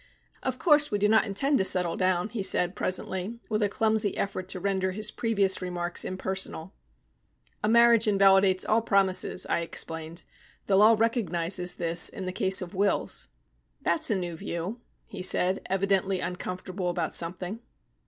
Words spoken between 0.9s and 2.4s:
do not intend to settle down,"